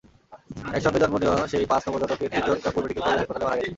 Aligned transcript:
একসঙ্গে 0.75 1.01
জন্ম 1.03 1.15
নেওয়া 1.21 1.37
সেই 1.51 1.65
পাঁচ 1.71 1.81
নবজাতকের 1.87 2.29
তিনজন 2.33 2.57
রংপুর 2.57 2.81
মেডিকেল 2.83 3.03
কলেজ 3.03 3.19
হাসপাতালে 3.19 3.45
মারা 3.45 3.57
গেছে। 3.57 3.69